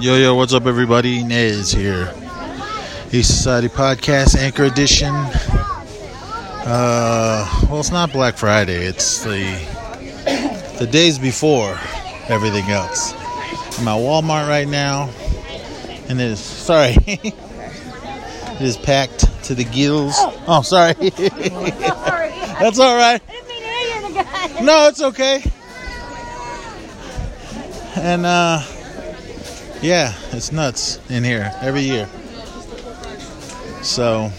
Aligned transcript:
Yo, 0.00 0.16
yo, 0.16 0.34
what's 0.34 0.52
up, 0.52 0.66
everybody? 0.66 1.22
Nez 1.22 1.70
here. 1.72 2.12
East 3.12 3.30
Society 3.30 3.68
Podcast, 3.68 4.36
Anchor 4.36 4.64
Edition. 4.64 5.14
Uh, 6.66 7.48
well, 7.70 7.80
it's 7.80 7.90
not 7.90 8.12
Black 8.12 8.36
Friday. 8.36 8.84
It's 8.84 9.22
the 9.22 9.42
the 10.78 10.86
days 10.86 11.18
before 11.18 11.78
everything 12.28 12.64
else. 12.70 13.12
I'm 13.78 13.88
at 13.88 13.98
Walmart 13.98 14.48
right 14.48 14.68
now, 14.68 15.10
and 16.08 16.20
it 16.20 16.24
is 16.30 16.40
sorry, 16.40 16.96
it 17.06 18.60
is 18.60 18.76
packed 18.76 19.44
to 19.44 19.54
the 19.54 19.64
gills. 19.64 20.14
Oh, 20.46 20.62
sorry. 20.62 20.94
That's 22.58 22.78
all 22.78 22.96
right. 22.96 23.22
No, 24.62 24.88
it's 24.88 25.00
okay. 25.02 25.42
And 27.96 28.26
uh, 28.26 28.60
yeah, 29.84 30.14
it's 30.32 30.50
nuts 30.50 30.98
in 31.10 31.22
here 31.22 31.52
every 31.60 31.82
year. 31.82 32.08
So 33.82 34.30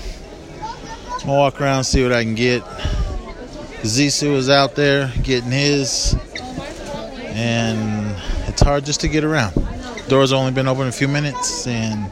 I'm 1.11 1.19
gonna 1.19 1.33
walk 1.33 1.61
around 1.61 1.83
see 1.83 2.01
what 2.01 2.11
I 2.11 2.23
can 2.23 2.33
get. 2.33 2.63
Zisu 3.83 4.33
is 4.37 4.49
out 4.49 4.73
there 4.73 5.13
getting 5.21 5.51
his, 5.51 6.15
and 7.25 8.15
it's 8.47 8.63
hard 8.63 8.85
just 8.85 9.01
to 9.01 9.07
get 9.07 9.23
around. 9.23 9.53
Doors 10.07 10.33
only 10.33 10.51
been 10.51 10.67
open 10.67 10.87
a 10.87 10.91
few 10.91 11.07
minutes, 11.07 11.67
and 11.67 12.09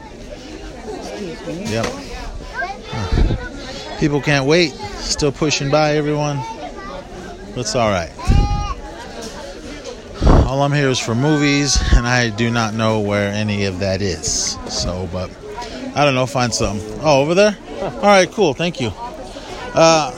yep, 1.68 1.86
people 3.98 4.20
can't 4.20 4.46
wait. 4.46 4.74
Still 5.00 5.32
pushing 5.32 5.72
by 5.72 5.96
everyone. 5.96 6.38
But 7.50 7.62
it's 7.62 7.74
all 7.74 7.90
right. 7.90 8.10
All 10.44 10.62
I'm 10.62 10.72
here 10.72 10.88
is 10.88 10.98
for 10.98 11.14
movies, 11.14 11.82
and 11.94 12.06
I 12.06 12.28
do 12.28 12.50
not 12.50 12.74
know 12.74 13.00
where 13.00 13.32
any 13.32 13.64
of 13.64 13.78
that 13.78 14.02
is. 14.02 14.58
So, 14.68 15.08
but 15.10 15.30
I 15.96 16.04
don't 16.04 16.14
know. 16.14 16.26
Find 16.26 16.52
something. 16.52 16.98
Oh, 17.00 17.22
over 17.22 17.34
there. 17.34 17.56
All 17.80 18.02
right, 18.02 18.30
cool. 18.30 18.52
Thank 18.52 18.78
you. 18.78 18.92
Uh, 19.74 20.12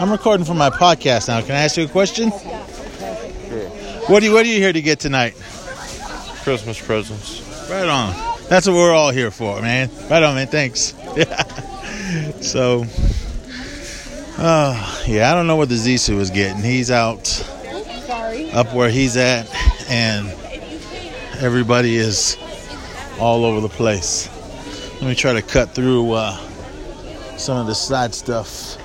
I'm 0.00 0.10
recording 0.10 0.46
for 0.46 0.54
my 0.54 0.70
podcast 0.70 1.26
now. 1.28 1.40
Can 1.40 1.52
I 1.52 1.60
ask 1.64 1.76
you 1.76 1.84
a 1.84 1.88
question? 1.88 2.30
What 4.08 4.20
do 4.20 4.26
you 4.26 4.32
What 4.32 4.46
are 4.46 4.48
you 4.48 4.58
here 4.58 4.72
to 4.72 4.80
get 4.80 5.00
tonight? 5.00 5.34
Christmas 6.42 6.80
presents. 6.80 7.40
Right 7.68 7.88
on. 7.88 8.14
That's 8.48 8.68
what 8.68 8.74
we're 8.74 8.94
all 8.94 9.10
here 9.10 9.32
for, 9.32 9.60
man. 9.60 9.90
Right 10.08 10.22
on, 10.22 10.36
man. 10.36 10.46
Thanks. 10.46 10.94
Yeah. 11.16 11.42
So, 12.40 12.84
uh, 14.38 15.02
yeah, 15.08 15.32
I 15.32 15.34
don't 15.34 15.48
know 15.48 15.56
what 15.56 15.68
the 15.68 15.74
Zisu 15.74 16.20
is 16.20 16.30
getting. 16.30 16.62
He's 16.62 16.90
out 16.90 17.42
up 18.52 18.72
where 18.72 18.88
he's 18.90 19.16
at, 19.16 19.46
and 19.88 20.28
everybody 21.38 21.96
is 21.96 22.36
all 23.18 23.44
over 23.44 23.60
the 23.60 23.68
place. 23.68 24.28
Let 25.00 25.08
me 25.08 25.14
try 25.14 25.32
to 25.34 25.42
cut 25.42 25.74
through 25.74 26.12
uh, 26.12 26.36
some 27.36 27.58
of 27.58 27.66
the 27.66 27.74
side 27.74 28.14
stuff. 28.14 28.76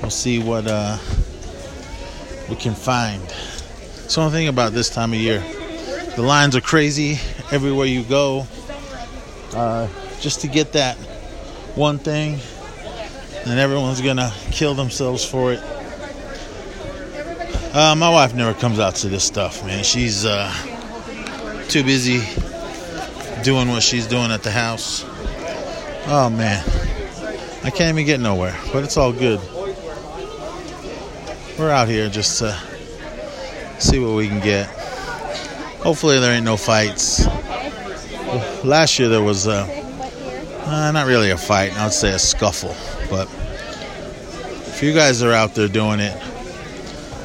We'll 0.00 0.10
see 0.10 0.38
what 0.38 0.66
uh, 0.66 0.98
we 2.48 2.56
can 2.56 2.74
find. 2.74 3.28
So, 4.08 4.22
one 4.22 4.32
thing 4.32 4.48
about 4.48 4.72
this 4.72 4.88
time 4.88 5.12
of 5.12 5.18
year, 5.18 5.44
the 6.16 6.22
lines 6.22 6.56
are 6.56 6.60
crazy 6.60 7.18
everywhere 7.52 7.86
you 7.86 8.04
go. 8.04 8.46
Uh, 9.54 9.88
just 10.20 10.40
to 10.40 10.48
get 10.48 10.72
that 10.72 10.96
one 11.74 11.98
thing, 11.98 12.38
and 13.46 13.58
everyone's 13.58 14.00
gonna 14.00 14.32
kill 14.50 14.74
themselves 14.74 15.24
for 15.24 15.52
it. 15.52 15.77
Uh, 17.78 17.94
my 17.94 18.10
wife 18.10 18.34
never 18.34 18.58
comes 18.58 18.80
out 18.80 18.96
to 18.96 19.08
this 19.08 19.22
stuff, 19.22 19.64
man. 19.64 19.84
She's 19.84 20.24
uh, 20.24 20.52
too 21.68 21.84
busy 21.84 22.20
doing 23.44 23.68
what 23.68 23.84
she's 23.84 24.08
doing 24.08 24.32
at 24.32 24.42
the 24.42 24.50
house. 24.50 25.04
Oh 26.08 26.28
man, 26.28 26.64
I 27.62 27.70
can't 27.70 27.90
even 27.90 28.04
get 28.04 28.18
nowhere, 28.18 28.58
but 28.72 28.82
it's 28.82 28.96
all 28.96 29.12
good. 29.12 29.38
We're 31.56 31.70
out 31.70 31.86
here 31.86 32.08
just 32.08 32.40
to 32.40 32.58
see 33.78 34.00
what 34.00 34.16
we 34.16 34.26
can 34.26 34.40
get. 34.40 34.66
Hopefully, 35.78 36.18
there 36.18 36.34
ain't 36.34 36.44
no 36.44 36.56
fights. 36.56 37.26
Last 38.64 38.98
year 38.98 39.08
there 39.08 39.22
was 39.22 39.46
uh, 39.46 39.64
uh, 40.64 40.90
not 40.90 41.06
really 41.06 41.30
a 41.30 41.38
fight, 41.38 41.78
I 41.78 41.84
would 41.84 41.92
say 41.92 42.10
a 42.10 42.18
scuffle, 42.18 42.74
but 43.08 43.28
if 44.66 44.82
you 44.82 44.92
guys 44.92 45.22
are 45.22 45.32
out 45.32 45.54
there 45.54 45.68
doing 45.68 46.00
it, 46.00 46.20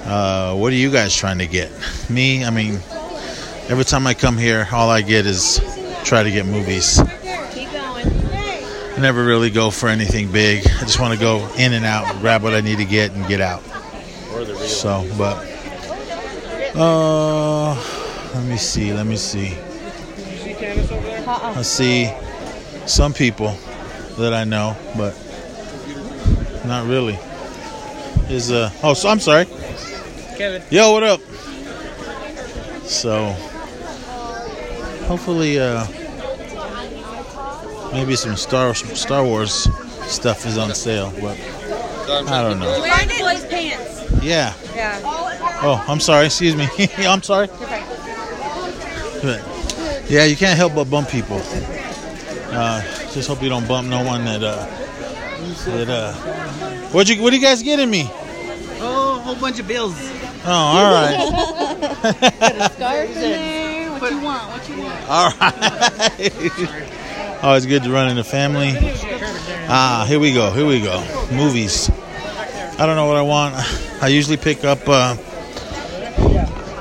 uh, 0.05 0.55
what 0.55 0.73
are 0.73 0.75
you 0.75 0.91
guys 0.91 1.15
trying 1.15 1.39
to 1.39 1.47
get? 1.47 1.71
Me, 2.09 2.43
I 2.43 2.49
mean, 2.49 2.79
every 3.69 3.85
time 3.85 4.05
I 4.05 4.13
come 4.13 4.37
here, 4.37 4.67
all 4.71 4.89
I 4.89 5.01
get 5.01 5.25
is 5.25 5.59
try 6.03 6.23
to 6.23 6.31
get 6.31 6.45
movies. 6.45 6.99
I 6.99 8.97
never 8.99 9.23
really 9.23 9.49
go 9.49 9.71
for 9.71 9.89
anything 9.89 10.31
big. 10.31 10.67
I 10.67 10.81
just 10.81 10.99
want 10.99 11.13
to 11.13 11.19
go 11.19 11.49
in 11.57 11.73
and 11.73 11.85
out, 11.85 12.19
grab 12.21 12.43
what 12.43 12.53
I 12.53 12.61
need 12.61 12.77
to 12.77 12.85
get, 12.85 13.11
and 13.11 13.27
get 13.27 13.41
out. 13.41 13.63
So, 14.59 15.07
but 15.17 15.37
uh, 16.75 17.73
let 18.35 18.45
me 18.45 18.57
see. 18.57 18.93
Let 18.93 19.05
me 19.05 19.15
see. 19.15 19.57
I 21.35 21.61
see 21.61 22.11
some 22.85 23.13
people 23.13 23.57
that 24.17 24.33
I 24.33 24.43
know, 24.43 24.75
but 24.97 25.15
not 26.65 26.87
really. 26.87 27.17
Is 28.29 28.51
uh 28.51 28.71
oh, 28.83 28.93
so 28.93 29.09
I'm 29.09 29.19
sorry. 29.19 29.45
Kevin. 30.37 30.61
Yo, 30.69 30.91
what 30.91 31.03
up? 31.03 31.21
So, 32.85 33.31
hopefully, 35.07 35.59
uh, 35.59 35.85
maybe 37.93 38.15
some 38.15 38.35
Star 38.35 38.73
Star 38.73 39.23
Wars 39.23 39.67
stuff 40.11 40.45
is 40.45 40.57
on 40.57 40.73
sale, 40.75 41.13
but 41.21 41.39
I 42.27 42.41
don't 42.41 42.59
know. 42.59 42.81
Find 42.83 43.09
it. 43.11 43.19
Boys' 43.19 43.45
pants. 43.45 44.23
Yeah. 44.23 44.53
Yeah. 44.75 44.99
Oh, 45.03 45.83
I'm 45.87 45.99
sorry. 45.99 46.25
Excuse 46.25 46.55
me. 46.55 46.67
I'm 47.05 47.21
sorry. 47.21 47.47
But, 49.21 49.41
yeah, 50.09 50.25
you 50.25 50.35
can't 50.35 50.57
help 50.57 50.75
but 50.75 50.89
bump 50.89 51.09
people. 51.09 51.41
Uh, 52.51 52.81
just 53.11 53.27
hope 53.27 53.41
you 53.41 53.49
don't 53.49 53.67
bump 53.67 53.87
no 53.87 54.03
one 54.03 54.25
that 54.25 54.43
uh, 54.43 54.65
that 55.65 55.89
uh. 55.89 56.13
What 56.91 57.07
you 57.09 57.21
What 57.21 57.33
are 57.33 57.35
you 57.35 57.41
guys 57.41 57.63
getting 57.63 57.89
me? 57.89 58.09
A 59.23 59.25
whole 59.25 59.35
bunch 59.35 59.57
of 59.57 59.69
bills. 59.69 59.95
Oh, 60.43 60.51
all 60.51 60.91
right. 60.91 61.15
Scarf 62.73 63.09
in 63.09 63.15
there. 63.15 63.89
What 63.91 64.11
you 64.11 64.19
want? 64.19 64.49
What 64.49 64.69
you 64.69 64.81
want? 64.81 65.09
All 65.09 65.31
right. 65.39 67.39
Always 67.41 67.65
good 67.65 67.83
to 67.83 67.89
run 67.89 68.09
in 68.09 68.17
the 68.17 68.25
family. 68.25 68.73
Ah, 69.69 70.03
here 70.09 70.19
we 70.19 70.33
go. 70.33 70.51
Here 70.51 70.65
we 70.65 70.81
go. 70.81 70.99
Movies. 71.31 71.89
I 71.89 72.85
don't 72.85 72.97
know 72.97 73.05
what 73.05 73.15
I 73.15 73.21
want. 73.21 73.55
I 74.03 74.09
usually 74.09 74.35
pick 74.35 74.65
up 74.65 74.79
uh, 74.87 75.15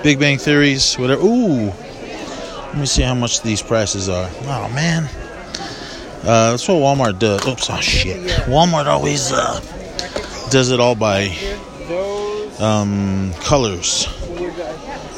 Big 0.03 0.19
Bang 0.19 0.39
Theories, 0.39 0.97
whatever. 0.97 1.23
Ooh. 1.23 1.67
Let 1.67 2.77
me 2.77 2.87
see 2.87 3.03
how 3.03 3.15
much 3.15 3.43
these 3.43 3.63
prices 3.63 4.09
are. 4.09 4.29
Oh, 4.47 4.69
man. 4.75 5.05
Uh, 6.25 6.51
that's 6.51 6.67
what 6.67 6.75
Walmart 6.75 7.21
does. 7.21 7.47
Oops, 7.47 7.71
oh, 7.71 7.79
shit. 7.79 8.21
Walmart 8.49 8.87
always 8.87 9.31
uh, 9.31 9.61
does 10.51 10.73
it 10.73 10.81
all 10.81 10.97
by 10.97 11.37
um, 12.63 13.33
colors. 13.41 14.07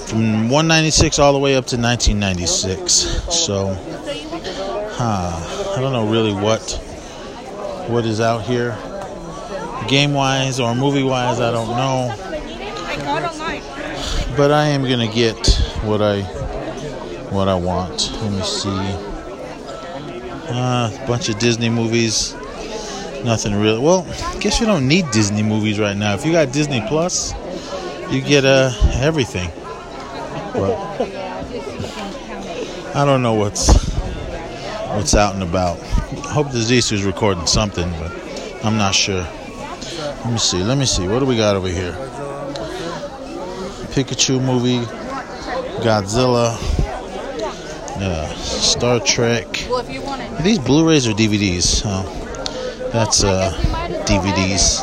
From 0.08 0.48
196 0.48 1.18
all 1.18 1.32
the 1.32 1.38
way 1.38 1.56
up 1.56 1.66
to 1.66 1.76
1996. 1.76 2.92
So, 3.32 3.74
huh, 4.92 5.74
I 5.76 5.80
don't 5.80 5.92
know 5.92 6.08
really 6.10 6.32
what 6.32 6.62
what 7.88 8.06
is 8.06 8.20
out 8.20 8.42
here. 8.42 8.76
Game 9.88 10.14
wise 10.14 10.58
or 10.58 10.74
movie 10.74 11.02
wise, 11.02 11.40
I 11.40 11.50
don't 11.50 11.68
know. 11.68 12.14
But 14.36 14.50
I 14.50 14.66
am 14.68 14.82
gonna 14.82 15.12
get 15.12 15.46
what 15.82 16.00
I 16.00 16.22
what 17.30 17.48
I 17.48 17.54
want. 17.54 18.10
Let 18.22 18.32
me 18.32 18.42
see. 18.42 19.14
Uh, 20.46 20.90
a 20.92 21.06
bunch 21.06 21.28
of 21.28 21.38
Disney 21.38 21.68
movies. 21.68 22.34
Nothing 23.24 23.54
really. 23.54 23.78
Well, 23.78 24.06
I 24.08 24.38
guess 24.38 24.60
you 24.60 24.66
don't 24.66 24.86
need 24.86 25.10
Disney 25.10 25.42
movies 25.42 25.78
right 25.78 25.96
now. 25.96 26.14
If 26.14 26.26
you 26.26 26.32
got 26.32 26.52
Disney 26.52 26.84
Plus, 26.86 27.32
you 28.10 28.20
get 28.20 28.44
uh, 28.44 28.70
everything. 28.94 29.50
But 30.52 30.76
I 32.94 33.04
don't 33.04 33.22
know 33.22 33.32
what's 33.32 33.72
what's 34.92 35.14
out 35.14 35.34
and 35.34 35.42
about. 35.42 35.80
I 35.80 36.32
hope 36.32 36.52
the 36.52 36.58
Zisu's 36.58 37.02
recording 37.02 37.46
something, 37.46 37.90
but 37.92 38.12
I'm 38.64 38.76
not 38.76 38.94
sure. 38.94 39.22
Let 39.22 40.30
me 40.30 40.38
see. 40.38 40.62
Let 40.62 40.76
me 40.76 40.86
see. 40.86 41.08
What 41.08 41.20
do 41.20 41.24
we 41.24 41.36
got 41.36 41.56
over 41.56 41.68
here? 41.68 41.92
Pikachu 43.94 44.38
movie, 44.44 44.84
Godzilla, 45.82 46.56
uh, 48.00 48.34
Star 48.36 49.00
Trek. 49.00 49.66
Well, 49.68 49.78
if 49.78 49.90
you 49.90 50.02
wanted. 50.02 50.32
Are 50.32 50.42
these 50.42 50.58
Blu-rays 50.58 51.06
or 51.08 51.12
DVDs? 51.12 51.82
Oh, 51.84 52.23
that's 52.94 53.24
uh, 53.24 53.52
DVDs. 54.06 54.78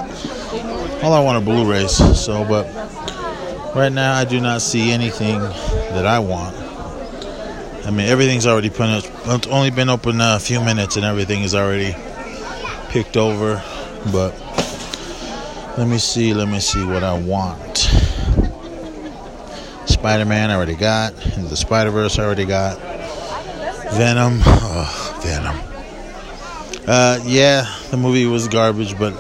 All 1.02 1.14
I 1.14 1.22
want 1.22 1.42
are 1.42 1.46
Blu-rays. 1.46 1.96
So, 2.20 2.44
but 2.44 2.66
right 3.74 3.92
now 3.92 4.16
I 4.16 4.26
do 4.26 4.42
not 4.42 4.62
see 4.62 4.92
anything 4.92 5.40
that 5.40 6.06
I 6.06 6.20
want. 6.20 6.54
I 7.88 7.90
mean, 7.90 8.08
everything's 8.08 8.46
already 8.46 8.68
been 8.68 9.02
it's 9.26 9.48
only 9.48 9.72
been 9.72 9.90
open 9.90 10.20
a 10.20 10.40
few 10.40 10.60
minutes, 10.60 10.98
and 10.98 11.06
everything 11.06 11.44
is 11.44 11.56
already 11.56 11.96
picked 12.90 13.16
over. 13.16 13.64
But 14.12 14.38
let 15.78 15.88
me 15.88 15.98
see. 15.98 16.34
Let 16.34 16.50
me 16.50 16.60
see 16.60 16.84
what 16.84 17.06
I 17.06 17.18
want. 17.18 17.78
Spider-Man 19.88 20.52
I 20.52 20.56
already 20.56 20.76
got. 20.76 21.16
The 21.16 21.56
Spider-Verse 21.56 22.20
I 22.20 22.26
already 22.26 22.46
got. 22.46 22.78
Venom. 23.94 24.42
Oh, 24.44 25.22
Venom. 25.24 25.71
Uh, 26.92 27.18
yeah, 27.24 27.74
the 27.90 27.96
movie 27.96 28.26
was 28.26 28.50
garbage, 28.50 29.00
but 29.00 29.14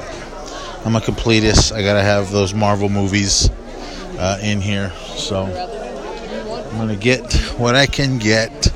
I'm 0.86 0.94
a 0.98 1.00
completist. 1.00 1.72
I 1.72 1.82
gotta 1.82 2.02
have 2.02 2.30
those 2.30 2.54
Marvel 2.54 2.90
movies 2.90 3.50
uh, 4.20 4.38
in 4.44 4.60
here, 4.60 4.92
so 5.16 5.46
I'm 5.46 6.78
gonna 6.78 6.98
get 6.98 7.34
what 7.58 7.76
I 7.76 7.86
can 7.86 8.18
get. 8.18 8.74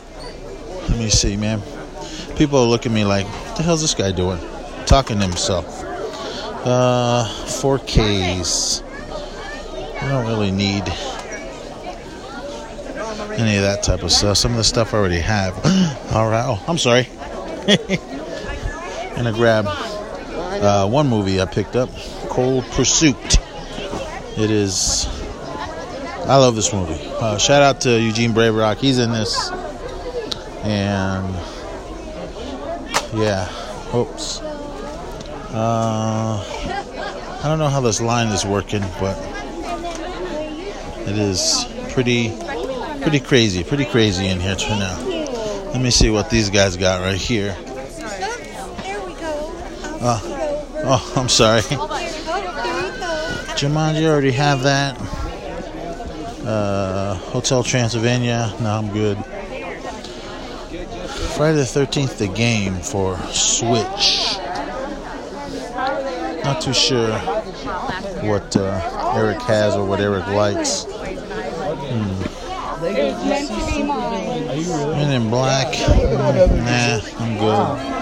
Let 0.88 0.98
me 0.98 1.10
see, 1.10 1.36
man. 1.36 1.62
People 2.38 2.60
are 2.60 2.66
looking 2.66 2.94
at 2.94 2.96
me 2.96 3.04
like, 3.04 3.26
"What 3.26 3.58
the 3.58 3.64
hell's 3.64 3.82
this 3.82 3.94
guy 3.94 4.14
doing?" 4.14 4.40
Talking 4.86 5.20
to 5.20 5.24
himself. 5.26 5.84
Uh, 6.66 7.28
4Ks. 7.48 8.82
I 10.02 10.08
don't 10.08 10.26
really 10.26 10.52
need 10.52 10.84
any 13.34 13.58
of 13.58 13.64
that 13.64 13.84
type 13.84 14.04
of 14.04 14.12
stuff. 14.14 14.38
Some 14.38 14.52
of 14.52 14.58
the 14.58 14.64
stuff 14.64 14.94
I 14.94 15.00
already 15.00 15.20
have. 15.20 15.54
All 16.14 16.30
right. 16.30 16.46
Oh, 16.48 16.64
I'm 16.66 16.78
sorry. 16.78 17.10
gonna 19.16 19.32
grab 19.32 19.66
uh, 19.68 20.88
one 20.88 21.08
movie 21.08 21.42
I 21.42 21.46
picked 21.46 21.76
up, 21.76 21.90
Cold 22.30 22.66
Pursuit. 22.72 23.40
It 24.38 24.52
is. 24.52 25.08
I 26.28 26.38
love 26.38 26.56
this 26.56 26.74
movie. 26.74 27.00
Uh, 27.20 27.38
shout 27.38 27.62
out 27.62 27.82
to 27.82 28.00
Eugene 28.00 28.34
Brave 28.34 28.56
Rock. 28.56 28.78
He's 28.78 29.00
in 29.00 29.12
this, 29.12 29.50
and 30.64 31.34
yeah. 33.14 33.50
Oops. 33.94 34.42
Uh, 35.54 36.44
I 37.44 37.48
don't 37.48 37.60
know 37.60 37.70
how 37.70 37.80
this 37.80 38.02
line 38.02 38.28
is 38.28 38.44
working, 38.44 38.84
but 39.00 39.18
it 41.08 41.18
is 41.18 41.66
pretty, 41.94 42.36
pretty 43.02 43.22
crazy, 43.22 43.64
pretty 43.64 43.86
crazy 43.86 44.28
in 44.28 44.42
here 44.42 44.56
right 44.56 44.70
now. 44.80 45.00
Let 45.72 45.82
me 45.82 45.92
see 45.92 46.10
what 46.10 46.30
these 46.30 46.50
guys 46.50 46.76
got 46.76 47.02
right 47.02 47.16
here. 47.16 47.56
Uh, 50.08 50.20
oh, 50.84 51.14
I'm 51.16 51.28
sorry. 51.28 51.62
Jumanji, 53.58 54.08
already 54.08 54.30
have 54.34 54.62
that. 54.62 54.96
Uh, 56.46 57.16
Hotel 57.16 57.64
Transylvania, 57.64 58.54
no, 58.62 58.70
I'm 58.70 58.94
good. 58.94 59.18
Friday 61.36 61.58
the 61.58 61.64
13th, 61.64 62.20
the 62.20 62.28
game 62.28 62.76
for 62.76 63.18
Switch. 63.32 64.38
Not 66.44 66.62
too 66.62 66.76
sure 66.76 67.18
what 68.30 68.56
uh, 68.56 69.16
Eric 69.16 69.42
has 69.42 69.74
or 69.76 69.86
what 69.86 70.00
Eric 70.02 70.28
likes. 70.28 70.86
Men 74.92 75.12
in 75.20 75.32
Black, 75.32 75.74
mm, 75.74 76.58
nah, 76.64 77.26
I'm 77.26 77.38
good. 77.40 77.95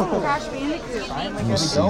Let 0.00 1.46
me 1.46 1.56
see. 1.56 1.80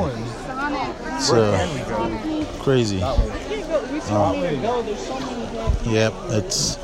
It's 1.13 1.31
uh, 1.33 2.47
crazy. 2.61 3.03
Um, 3.03 4.35
yep, 5.85 6.13
it's 6.31 6.77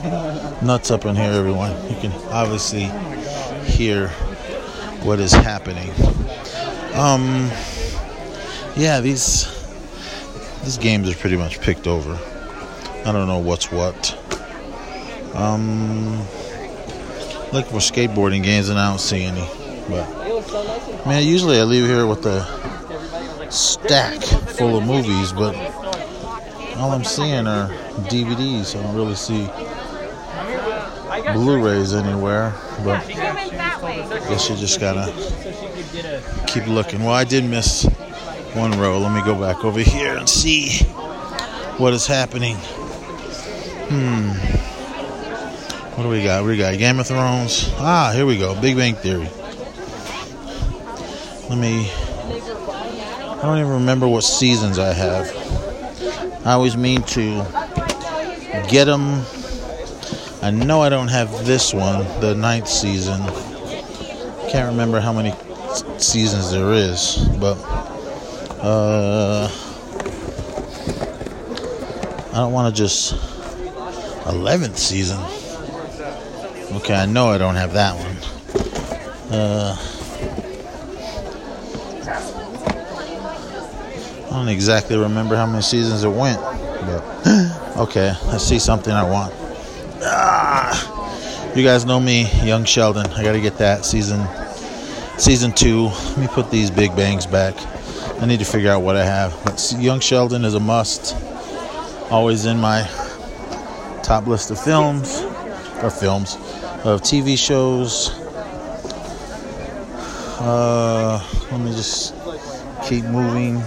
nuts 0.62 0.90
up 0.92 1.04
in 1.04 1.16
here, 1.16 1.32
everyone. 1.32 1.72
You 1.90 1.96
can 1.96 2.12
obviously 2.30 2.84
hear 3.64 4.08
what 5.02 5.18
is 5.18 5.32
happening. 5.32 5.90
Um, 6.94 7.50
yeah, 8.76 9.00
these 9.00 9.52
these 10.62 10.78
games 10.78 11.10
are 11.10 11.14
pretty 11.14 11.36
much 11.36 11.60
picked 11.60 11.88
over. 11.88 12.16
I 13.04 13.12
don't 13.12 13.26
know 13.26 13.38
what's 13.38 13.72
what. 13.72 14.16
Um, 15.34 16.18
looking 17.52 17.70
for 17.70 17.78
skateboarding 17.78 18.42
games 18.44 18.68
and 18.68 18.78
I 18.78 18.88
don't 18.90 19.00
see 19.00 19.24
any. 19.24 19.48
But 19.88 20.25
man, 21.06 21.24
usually 21.24 21.58
I 21.58 21.64
leave 21.64 21.86
here 21.86 22.06
with 22.06 22.24
a 22.26 22.44
stack 23.50 24.22
full 24.22 24.78
of 24.78 24.86
movies, 24.86 25.32
but 25.32 25.54
all 26.76 26.92
I'm 26.92 27.04
seeing 27.04 27.46
are 27.46 27.68
DVDs. 28.08 28.76
I 28.76 28.82
don't 28.82 28.94
really 28.94 29.14
see 29.14 29.48
Blu-rays 31.32 31.94
anywhere. 31.94 32.54
But 32.84 33.06
I 33.06 34.26
guess 34.28 34.48
you 34.48 34.56
just 34.56 34.80
gotta 34.80 35.12
keep 36.46 36.66
looking. 36.66 37.02
Well, 37.02 37.14
I 37.14 37.24
did 37.24 37.44
miss 37.44 37.84
one 38.54 38.78
row. 38.78 38.98
Let 38.98 39.12
me 39.12 39.22
go 39.22 39.34
back 39.34 39.64
over 39.64 39.80
here 39.80 40.16
and 40.16 40.28
see 40.28 40.84
what 41.78 41.92
is 41.92 42.06
happening. 42.06 42.56
Hmm. 43.88 44.30
What 45.96 46.02
do 46.02 46.08
we 46.10 46.22
got? 46.22 46.44
We 46.44 46.58
got 46.58 46.76
Game 46.76 47.00
of 47.00 47.06
Thrones. 47.06 47.70
Ah, 47.78 48.12
here 48.14 48.26
we 48.26 48.38
go. 48.38 48.60
Big 48.60 48.76
Bang 48.76 48.94
Theory. 48.94 49.30
Let 51.48 51.58
me. 51.58 51.88
I 51.90 53.38
don't 53.42 53.58
even 53.58 53.70
remember 53.70 54.08
what 54.08 54.24
seasons 54.24 54.80
I 54.80 54.92
have. 54.92 55.30
I 56.44 56.52
always 56.52 56.76
mean 56.76 57.02
to 57.02 57.44
get 58.68 58.86
them. 58.86 59.22
I 60.42 60.50
know 60.50 60.82
I 60.82 60.88
don't 60.88 61.06
have 61.06 61.46
this 61.46 61.72
one, 61.72 62.04
the 62.20 62.34
ninth 62.34 62.66
season. 62.66 63.20
Can't 64.50 64.70
remember 64.70 64.98
how 64.98 65.12
many 65.12 65.34
seasons 65.98 66.50
there 66.50 66.72
is, 66.72 67.28
but 67.38 67.56
uh, 68.62 69.48
I 72.32 72.34
don't 72.34 72.52
want 72.52 72.74
to 72.74 72.82
just 72.82 73.14
11th 74.24 74.76
season. 74.76 75.20
Okay, 76.76 76.94
I 76.94 77.06
know 77.06 77.28
I 77.28 77.38
don't 77.38 77.54
have 77.54 77.72
that 77.74 77.94
one. 77.94 79.32
Uh, 79.32 79.95
don't 84.36 84.48
exactly 84.48 84.98
remember 84.98 85.34
how 85.34 85.46
many 85.46 85.62
seasons 85.62 86.04
it 86.04 86.10
went, 86.10 86.38
but 86.38 87.76
okay, 87.78 88.10
I 88.26 88.36
see 88.36 88.58
something 88.58 88.92
I 88.92 89.02
want. 89.02 89.32
Ah, 90.02 91.54
you 91.56 91.64
guys 91.64 91.86
know 91.86 91.98
me, 91.98 92.30
Young 92.44 92.64
Sheldon. 92.64 93.06
I 93.12 93.22
got 93.22 93.32
to 93.32 93.40
get 93.40 93.56
that 93.56 93.86
season, 93.86 94.26
season 95.16 95.52
two. 95.52 95.86
Let 95.86 96.18
me 96.18 96.28
put 96.28 96.50
these 96.50 96.70
Big 96.70 96.94
Bangs 96.94 97.24
back. 97.26 97.54
I 98.20 98.26
need 98.26 98.38
to 98.40 98.44
figure 98.44 98.70
out 98.70 98.82
what 98.82 98.94
I 98.94 99.06
have. 99.06 99.34
But 99.42 99.74
Young 99.78 100.00
Sheldon 100.00 100.44
is 100.44 100.52
a 100.52 100.60
must. 100.60 101.16
Always 102.10 102.44
in 102.44 102.58
my 102.58 102.82
top 104.02 104.26
list 104.26 104.50
of 104.50 104.62
films 104.62 105.22
or 105.82 105.90
films 105.90 106.34
of 106.84 107.00
TV 107.00 107.38
shows. 107.38 108.10
Uh, 110.38 111.26
let 111.50 111.60
me 111.60 111.72
just 111.72 112.14
keep 112.86 113.04
moving. 113.06 113.62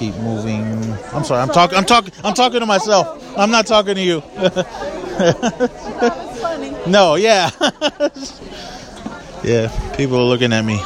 Keep 0.00 0.14
moving. 0.14 0.64
I'm 1.12 1.24
sorry. 1.24 1.42
I'm 1.42 1.50
talking. 1.50 1.76
I'm 1.76 1.84
talking. 1.84 2.14
I'm 2.24 2.32
talking 2.32 2.60
to 2.60 2.64
myself. 2.64 3.22
I'm 3.36 3.50
not 3.50 3.66
talking 3.66 3.96
to 3.96 4.00
you. 4.00 4.22
no. 6.90 7.16
Yeah. 7.16 7.50
yeah. 9.44 9.94
People 9.98 10.16
are 10.16 10.24
looking 10.24 10.54
at 10.54 10.64
me, 10.64 10.78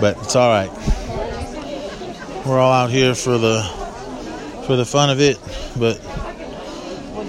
but 0.00 0.16
it's 0.18 0.36
all 0.36 0.48
right. 0.48 0.70
We're 2.46 2.60
all 2.60 2.70
out 2.70 2.90
here 2.90 3.16
for 3.16 3.36
the 3.36 3.62
for 4.68 4.76
the 4.76 4.84
fun 4.84 5.10
of 5.10 5.20
it, 5.20 5.36
but 5.76 6.00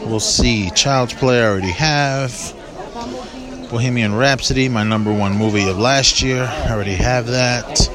we'll 0.05 0.19
see. 0.19 0.69
Child's 0.69 1.15
Play 1.15 1.41
I 1.41 1.47
already 1.47 1.71
have. 1.71 2.31
Bohemian 3.71 4.13
Rhapsody, 4.13 4.69
my 4.69 4.83
number 4.83 5.11
one 5.11 5.35
movie 5.35 5.67
of 5.67 5.79
last 5.79 6.21
year. 6.21 6.43
I 6.43 6.71
already 6.71 6.93
have 6.93 7.25
that. 7.25 7.89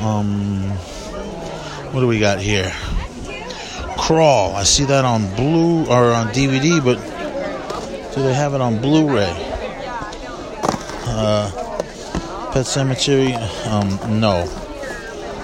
Um, 0.00 0.72
what 1.92 2.00
do 2.00 2.06
we 2.06 2.18
got 2.18 2.40
here? 2.40 2.72
Crawl. 3.98 4.54
I 4.54 4.62
see 4.64 4.84
that 4.84 5.04
on 5.04 5.34
blue 5.34 5.86
or 5.86 6.12
on 6.12 6.28
DVD, 6.28 6.84
but 6.84 6.96
do 8.14 8.22
they 8.22 8.34
have 8.34 8.54
it 8.54 8.60
on 8.60 8.80
Blu-ray? 8.80 9.30
Uh, 11.08 11.50
Pet 12.52 12.64
Sematary. 12.64 13.34
Um, 13.66 14.20
no. 14.20 14.44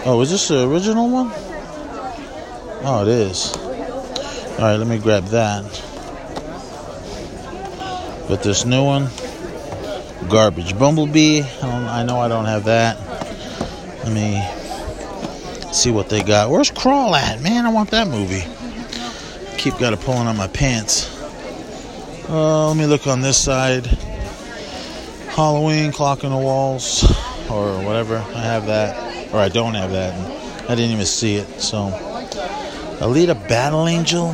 Oh, 0.04 0.20
is 0.22 0.30
this 0.30 0.49
the 0.49 0.68
original 0.68 1.11
one? 1.11 1.30
Oh, 2.84 3.02
it 3.02 3.08
is. 3.08 3.54
All 3.56 4.68
right, 4.68 4.76
let 4.76 4.87
me 4.87 4.99
grab 4.99 5.25
that. 5.26 5.64
But 8.28 8.42
this 8.42 8.64
new 8.64 8.84
one, 8.84 9.08
garbage. 10.28 10.78
Bumblebee. 10.78 11.42
I, 11.62 12.00
I 12.00 12.02
know 12.04 12.18
I 12.20 12.28
don't 12.28 12.46
have 12.46 12.64
that. 12.64 12.99
Let 14.04 14.12
me 14.12 14.62
see 15.82 15.90
what 15.90 16.08
they 16.08 16.22
got. 16.22 16.48
Where's 16.48 16.70
Crawl 16.70 17.16
at, 17.16 17.42
man? 17.42 17.66
I 17.66 17.70
want 17.70 17.90
that 17.90 18.06
movie. 18.06 18.44
Keep 19.58 19.78
got 19.78 19.92
it 19.92 19.98
pulling 20.00 20.28
on 20.28 20.36
my 20.36 20.46
pants. 20.46 21.10
Uh, 22.28 22.68
let 22.68 22.76
me 22.76 22.86
look 22.86 23.08
on 23.08 23.20
this 23.20 23.36
side. 23.36 23.86
Halloween 25.26 25.90
clock 25.90 26.22
in 26.22 26.30
the 26.30 26.36
walls, 26.36 27.02
or 27.50 27.82
whatever. 27.84 28.18
I 28.18 28.42
have 28.42 28.66
that, 28.66 29.34
or 29.34 29.40
I 29.40 29.48
don't 29.48 29.74
have 29.74 29.90
that. 29.90 30.14
I 30.70 30.76
didn't 30.76 30.92
even 30.92 31.04
see 31.04 31.34
it. 31.34 31.48
So, 31.60 31.90
Alita 33.00 33.34
Battle 33.48 33.88
Angel. 33.88 34.32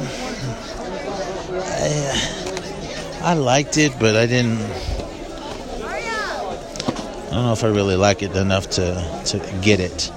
I, 1.64 3.20
I 3.22 3.34
liked 3.34 3.78
it, 3.78 3.92
but 3.98 4.16
I 4.16 4.26
didn't. 4.26 4.60
I 5.80 7.30
don't 7.30 7.44
know 7.44 7.52
if 7.52 7.64
I 7.64 7.68
really 7.68 7.96
like 7.96 8.22
it 8.22 8.36
enough 8.36 8.68
to 8.70 9.22
to 9.26 9.38
get 9.62 9.80
it. 9.80 10.12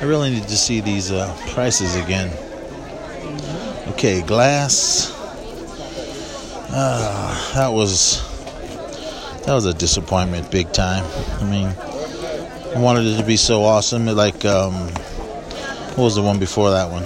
I 0.00 0.04
really 0.04 0.30
need 0.30 0.46
to 0.46 0.56
see 0.56 0.80
these 0.80 1.10
uh, 1.10 1.36
prices 1.48 1.96
again. 1.96 2.30
Okay, 3.88 4.22
glass. 4.22 5.12
Uh, 6.70 7.52
that 7.54 7.72
was 7.72 8.22
that 9.44 9.54
was 9.54 9.64
a 9.64 9.74
disappointment, 9.74 10.52
big 10.52 10.72
time. 10.72 11.04
I 11.40 11.50
mean, 11.50 11.74
I 12.76 12.78
wanted 12.78 13.06
it 13.06 13.16
to 13.16 13.24
be 13.24 13.36
so 13.36 13.64
awesome. 13.64 14.06
Like, 14.06 14.44
um, 14.44 14.74
what 15.96 16.04
was 16.04 16.14
the 16.14 16.22
one 16.22 16.38
before 16.38 16.70
that 16.70 16.90
one? 16.92 17.02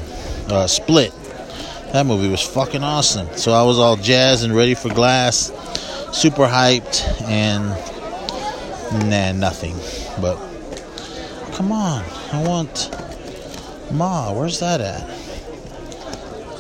Uh, 0.52 0.66
Split. 0.66 1.14
That 1.92 2.04
movie 2.04 2.28
was 2.28 2.42
fucking 2.42 2.82
awesome. 2.82 3.28
So 3.38 3.52
I 3.52 3.62
was 3.62 3.78
all 3.78 3.96
jazzed 3.96 4.44
and 4.44 4.54
ready 4.54 4.74
for 4.74 4.88
glass, 4.92 5.46
super 6.12 6.46
hyped, 6.46 7.22
and 7.22 7.68
nah, 9.08 9.32
nothing. 9.32 9.76
But 10.20 10.51
come 11.52 11.70
on, 11.70 12.02
I 12.32 12.42
want 12.46 12.90
Ma. 13.92 14.32
Where's 14.32 14.58
that 14.60 14.80
at? 14.80 15.02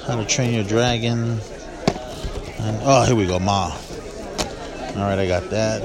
How 0.06 0.16
to 0.16 0.26
Train 0.26 0.54
Your 0.54 0.64
Dragon. 0.64 1.40
And, 2.58 2.80
oh, 2.82 3.04
here 3.06 3.16
we 3.16 3.26
go, 3.26 3.38
Ma. 3.38 3.74
All 4.94 5.02
right, 5.02 5.18
I 5.18 5.26
got 5.26 5.48
that. 5.50 5.82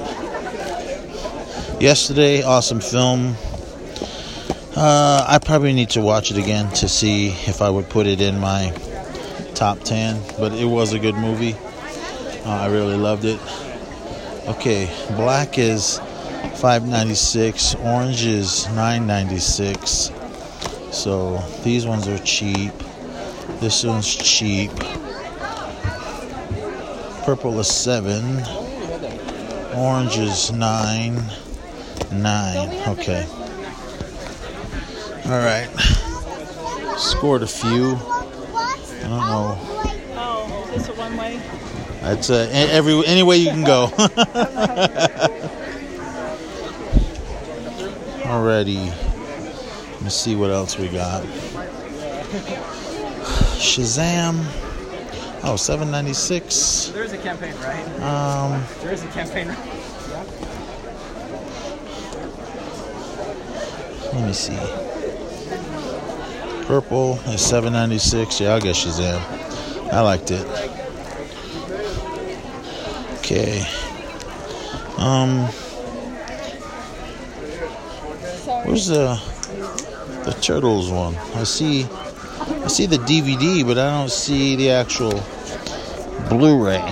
Yesterday, 1.80 2.42
awesome 2.42 2.80
film. 2.80 3.34
Uh, 4.76 5.24
I 5.26 5.38
probably 5.38 5.72
need 5.72 5.90
to 5.90 6.00
watch 6.02 6.30
it 6.30 6.36
again 6.36 6.70
to 6.74 6.88
see 6.88 7.28
if 7.28 7.62
I 7.62 7.70
would 7.70 7.88
put 7.88 8.06
it 8.06 8.20
in 8.20 8.38
my 8.38 8.70
top 9.54 9.80
10, 9.80 10.20
but 10.38 10.52
it 10.52 10.66
was 10.66 10.92
a 10.92 10.98
good 10.98 11.14
movie. 11.14 11.54
Uh, 12.44 12.50
I 12.50 12.66
really 12.66 12.96
loved 12.96 13.24
it. 13.24 13.40
Okay, 14.46 14.86
black 15.16 15.58
is 15.58 16.00
596, 16.58 17.76
oranges 17.76 18.66
996. 18.68 20.10
So 20.90 21.38
these 21.62 21.86
ones 21.86 22.08
are 22.08 22.18
cheap. 22.18 22.72
This 23.60 23.84
one's 23.84 24.14
cheap. 24.14 24.70
Purple 27.24 27.60
is 27.60 27.68
7. 27.68 28.42
Orange 29.76 30.18
is 30.18 30.50
nine. 30.50 31.22
Nine. 32.10 32.68
Okay. 32.88 33.26
All 35.26 35.38
right. 35.38 35.68
Scored 36.96 37.42
a 37.42 37.46
few. 37.46 37.94
I 37.94 38.76
don't 39.02 39.10
know. 39.10 39.58
Oh, 40.16 40.70
it's 40.74 40.88
a 40.88 40.94
one 40.94 41.16
way. 41.16 41.40
It's 42.02 42.30
uh, 42.30 42.48
every 42.52 43.06
any 43.06 43.22
way 43.22 43.36
you 43.36 43.50
can 43.50 43.62
go. 43.62 43.92
Alrighty. 48.58 48.88
Let 49.92 50.02
me 50.02 50.10
see 50.10 50.34
what 50.34 50.50
else 50.50 50.76
we 50.78 50.88
got. 50.88 51.22
Shazam. 53.54 54.44
Oh, 55.44 55.54
796. 55.56 56.88
There's 56.88 57.12
a 57.12 57.18
campaign, 57.18 57.54
right? 57.62 58.00
Um, 58.00 58.64
There's 58.80 59.04
a 59.04 59.08
campaign. 59.08 59.46
Right. 59.48 60.26
Let 64.14 64.26
me 64.26 64.32
see. 64.32 64.56
Purple 66.66 67.20
is 67.26 67.40
796. 67.40 68.40
Yeah, 68.40 68.54
I'll 68.54 68.60
get 68.60 68.74
Shazam. 68.74 69.20
I 69.92 70.00
liked 70.00 70.32
it. 70.32 70.44
Okay. 73.18 73.64
Um, 74.96 75.48
where's 78.68 78.86
the 78.86 79.18
the 80.24 80.32
turtles 80.42 80.90
one? 80.90 81.16
I 81.34 81.44
see 81.44 81.84
I 81.84 82.68
see 82.68 82.84
the 82.86 82.98
DVD, 82.98 83.66
but 83.66 83.78
I 83.78 83.98
don't 83.98 84.10
see 84.10 84.56
the 84.56 84.70
actual 84.70 85.22
Blu-ray. 86.28 86.82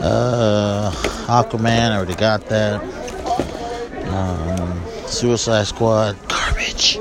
Uh, 0.00 0.90
Aquaman, 1.26 1.92
I 1.92 1.96
already 1.96 2.16
got 2.16 2.46
that. 2.48 2.82
Um, 4.08 4.82
Suicide 5.06 5.66
Squad, 5.68 6.16
garbage. 6.28 6.98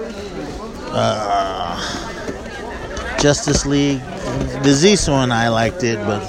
Uh, 0.96 1.80
Justice 3.20 3.66
League, 3.66 4.00
the 4.62 4.74
Zeus 4.74 5.08
one, 5.08 5.32
I 5.32 5.50
liked 5.50 5.84
it, 5.84 5.98
but 6.06 6.22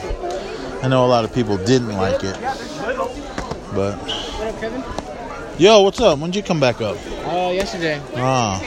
I 0.82 0.88
know 0.88 1.04
a 1.04 1.08
lot 1.08 1.25
of 1.25 1.34
people 1.34 1.58
didn't 1.58 1.96
like 1.96 2.25
it. 2.25 2.38
But? 3.75 5.03
Yo, 5.58 5.82
what's 5.82 6.00
up? 6.00 6.18
When 6.18 6.30
did 6.30 6.37
you 6.38 6.42
come 6.42 6.61
back 6.61 6.80
up? 6.80 6.96
Uh, 7.26 7.50
yesterday. 7.52 8.00
Ah, 8.16 8.58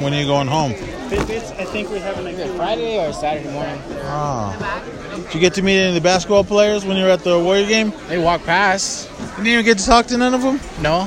when 0.00 0.14
are 0.14 0.20
you 0.20 0.26
going 0.26 0.46
home? 0.46 0.72
Fitbits, 0.72 1.58
I 1.58 1.64
think 1.64 1.90
we 1.90 1.98
have 1.98 2.18
an 2.18 2.26
Either 2.26 2.46
Friday 2.54 2.98
or 2.98 3.12
Saturday 3.12 3.52
morning. 3.52 3.80
Ah, 4.04 4.82
did 5.16 5.34
you 5.34 5.40
get 5.40 5.54
to 5.54 5.62
meet 5.62 5.78
any 5.78 5.88
of 5.88 5.94
the 5.94 6.00
basketball 6.00 6.44
players 6.44 6.84
when 6.84 6.96
you 6.96 7.04
were 7.04 7.10
at 7.10 7.20
the 7.20 7.38
Warrior 7.38 7.66
game? 7.66 7.92
They 8.08 8.18
walked 8.18 8.44
past. 8.44 9.10
You 9.10 9.26
didn't 9.36 9.46
even 9.46 9.64
get 9.64 9.78
to 9.78 9.86
talk 9.86 10.06
to 10.06 10.16
none 10.16 10.34
of 10.34 10.42
them. 10.42 10.60
No. 10.80 11.06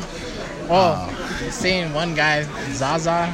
Oh, 0.70 1.50
seeing 1.50 1.94
one 1.94 2.14
guy, 2.14 2.44
Zaza. 2.74 3.34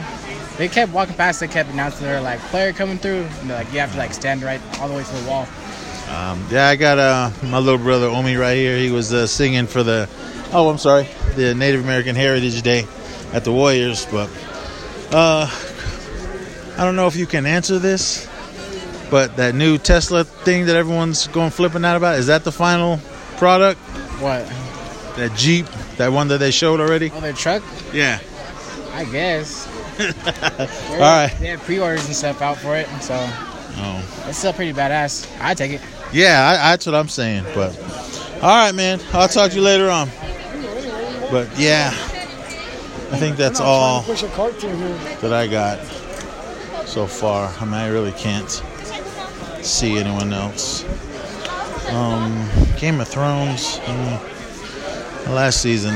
They 0.57 0.67
kept 0.67 0.93
walking 0.93 1.15
past. 1.15 1.39
They 1.39 1.47
kept 1.47 1.71
announcing 1.71 2.05
they're 2.05 2.21
like 2.21 2.39
player 2.39 2.73
coming 2.73 2.99
through. 2.99 3.23
And 3.41 3.49
they're 3.49 3.57
like 3.57 3.73
you 3.73 3.79
have 3.79 3.91
to 3.93 3.97
like 3.97 4.13
stand 4.13 4.43
right 4.43 4.61
all 4.79 4.87
the 4.87 4.95
way 4.95 5.03
to 5.03 5.11
the 5.11 5.29
wall. 5.29 5.47
Um, 6.09 6.45
yeah, 6.51 6.67
I 6.67 6.75
got 6.75 6.99
uh, 6.99 7.31
my 7.47 7.57
little 7.57 7.79
brother 7.79 8.05
Omi 8.07 8.35
right 8.35 8.55
here. 8.55 8.77
He 8.77 8.91
was 8.91 9.11
uh, 9.13 9.25
singing 9.25 9.65
for 9.65 9.81
the, 9.81 10.07
oh, 10.53 10.69
I'm 10.69 10.77
sorry, 10.77 11.07
the 11.35 11.53
Native 11.55 11.83
American 11.83 12.15
Heritage 12.15 12.61
Day 12.61 12.85
at 13.33 13.43
the 13.43 13.51
Warriors. 13.51 14.05
But 14.05 14.29
uh, 15.11 15.49
I 16.77 16.83
don't 16.85 16.95
know 16.95 17.07
if 17.07 17.15
you 17.15 17.25
can 17.25 17.45
answer 17.45 17.79
this, 17.79 18.27
but 19.09 19.35
that 19.37 19.55
new 19.55 19.77
Tesla 19.77 20.23
thing 20.23 20.65
that 20.67 20.75
everyone's 20.75 21.27
going 21.27 21.51
flipping 21.51 21.85
out 21.85 21.97
about 21.97 22.19
is 22.19 22.27
that 22.27 22.43
the 22.43 22.51
final 22.51 22.99
product? 23.37 23.79
What? 24.19 24.45
That 25.17 25.33
Jeep, 25.35 25.67
that 25.97 26.11
one 26.11 26.27
that 26.29 26.39
they 26.39 26.51
showed 26.51 26.79
already? 26.79 27.11
Oh, 27.13 27.19
their 27.21 27.33
truck? 27.33 27.61
Yeah. 27.93 28.19
I 28.93 29.05
guess. 29.05 29.67
All 30.91 30.99
right. 30.99 31.33
They 31.39 31.47
have 31.47 31.61
pre-orders 31.61 32.05
and 32.07 32.15
stuff 32.15 32.41
out 32.41 32.57
for 32.57 32.75
it, 32.75 32.87
so 33.01 33.15
Oh. 33.75 34.25
it's 34.27 34.37
still 34.37 34.53
pretty 34.53 34.71
badass. 34.73 35.27
I 35.41 35.53
take 35.55 35.71
it. 35.73 35.81
Yeah, 36.11 36.47
I, 36.61 36.71
that's 36.71 36.85
what 36.85 36.93
I'm 36.95 37.09
saying. 37.09 37.43
But 37.55 37.75
all 38.41 38.49
right, 38.49 38.73
man. 38.73 38.99
I'll 39.13 39.27
talk 39.27 39.49
to 39.51 39.55
you 39.55 39.63
later 39.63 39.89
on. 39.89 40.09
But 41.33 41.49
yeah, 41.57 41.87
I 41.89 43.17
think 43.17 43.37
that's 43.37 43.59
all 43.59 44.03
that 44.03 45.33
I 45.33 45.47
got 45.47 45.79
so 46.85 47.07
far. 47.07 47.51
I 47.59 47.65
mean, 47.65 47.73
I 47.73 47.87
really 47.87 48.11
can't 48.11 48.51
see 49.63 49.97
anyone 49.97 50.31
else. 50.31 50.83
Um, 51.89 52.47
Game 52.77 52.99
of 52.99 53.07
Thrones. 53.07 53.79
mm, 53.79 55.33
last 55.33 55.59
season, 55.59 55.95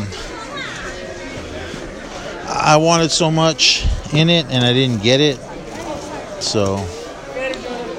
I 2.47 2.77
wanted 2.77 3.11
so 3.11 3.29
much 3.29 3.85
in 4.11 4.31
it, 4.31 4.47
and 4.47 4.65
I 4.65 4.73
didn't 4.73 5.03
get 5.03 5.21
it. 5.21 5.37
So 6.41 6.77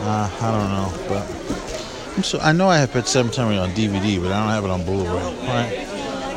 uh, 0.00 0.28
I 0.40 0.50
don't 0.50 0.70
know, 0.70 0.92
but 1.08 2.16
I'm 2.16 2.24
so 2.24 2.40
I 2.40 2.50
know 2.50 2.68
I 2.68 2.78
have 2.78 2.92
Pet 2.92 3.04
Sematary 3.04 3.62
on 3.62 3.70
DVD, 3.70 4.20
but 4.20 4.32
I 4.32 4.40
don't 4.40 4.50
have 4.50 4.64
it 4.64 4.70
on 4.70 4.84
Blu-ray. 4.84 5.46
Right? 5.46 5.87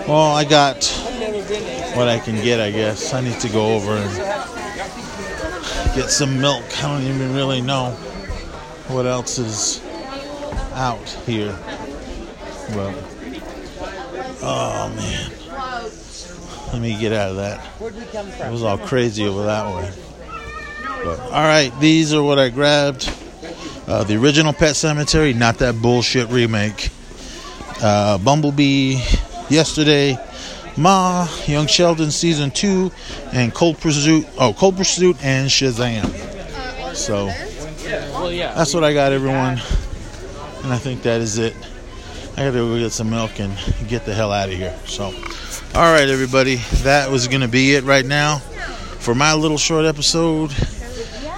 Well, 0.07 0.35
I 0.35 0.43
got 0.43 0.85
what 1.95 2.07
I 2.07 2.19
can 2.19 2.35
get, 2.43 2.59
I 2.59 2.71
guess. 2.71 3.13
I 3.13 3.21
need 3.21 3.39
to 3.39 3.49
go 3.49 3.75
over 3.75 3.93
and 3.93 4.15
get 5.95 6.09
some 6.09 6.39
milk. 6.39 6.63
I 6.83 6.87
don't 6.87 7.03
even 7.03 7.33
really 7.33 7.61
know 7.61 7.91
what 8.87 9.05
else 9.05 9.37
is 9.37 9.81
out 10.73 11.07
here. 11.25 11.57
But 12.73 12.95
oh 14.41 14.93
man, 14.95 15.31
let 16.73 16.81
me 16.81 16.97
get 16.99 17.13
out 17.13 17.31
of 17.31 17.35
that. 17.37 17.65
It 17.81 18.51
was 18.51 18.63
all 18.63 18.77
crazy 18.77 19.25
over 19.25 19.43
that 19.43 19.75
way. 19.75 19.91
But 21.03 21.19
all 21.19 21.43
right, 21.43 21.71
these 21.79 22.13
are 22.13 22.23
what 22.23 22.39
I 22.39 22.49
grabbed. 22.49 23.11
Uh, 23.87 24.03
the 24.03 24.15
original 24.15 24.53
Pet 24.53 24.75
Sematary, 24.75 25.35
not 25.35 25.57
that 25.57 25.81
bullshit 25.81 26.29
remake. 26.29 26.89
Uh, 27.81 28.17
Bumblebee, 28.19 29.01
yesterday. 29.51 30.17
Ma, 30.77 31.27
Young 31.47 31.67
Sheldon 31.67 32.11
season 32.11 32.49
two, 32.49 32.91
and 33.33 33.53
Cold 33.53 33.77
Pursuit. 33.79 34.25
Oh, 34.37 34.53
Cold 34.53 34.77
Pursuit 34.77 35.17
and 35.23 35.49
Shazam. 35.49 36.95
So 36.95 37.27
that's 38.55 38.73
what 38.73 38.83
I 38.83 38.93
got, 38.93 39.11
everyone. 39.11 39.61
And 40.63 40.71
I 40.71 40.77
think 40.77 41.01
that 41.03 41.19
is 41.21 41.37
it. 41.37 41.55
I 42.33 42.45
gotta 42.45 42.51
go 42.51 42.79
get 42.79 42.91
some 42.91 43.09
milk 43.09 43.39
and 43.39 43.53
get 43.87 44.05
the 44.05 44.13
hell 44.13 44.31
out 44.31 44.49
of 44.49 44.55
here. 44.55 44.73
So, 44.85 45.05
all 45.75 45.91
right, 45.93 46.07
everybody, 46.07 46.55
that 46.83 47.11
was 47.11 47.27
gonna 47.27 47.49
be 47.49 47.75
it 47.75 47.83
right 47.83 48.05
now 48.05 48.37
for 48.99 49.13
my 49.13 49.33
little 49.33 49.57
short 49.57 49.85
episode. 49.85 50.51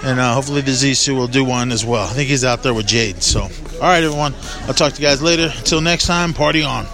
And 0.04 0.20
uh, 0.20 0.34
hopefully, 0.34 0.60
the 0.60 0.70
Zisu 0.70 1.16
will 1.16 1.26
do 1.26 1.44
one 1.44 1.72
as 1.72 1.84
well. 1.84 2.04
I 2.04 2.12
think 2.12 2.28
he's 2.28 2.44
out 2.44 2.62
there 2.62 2.74
with 2.74 2.86
Jade. 2.86 3.22
So, 3.22 3.40
all 3.40 3.48
right, 3.80 4.04
everyone, 4.04 4.34
I'll 4.68 4.74
talk 4.74 4.92
to 4.92 5.02
you 5.02 5.08
guys 5.08 5.22
later. 5.22 5.50
Until 5.56 5.80
next 5.80 6.06
time, 6.06 6.34
party 6.34 6.62
on. 6.62 6.86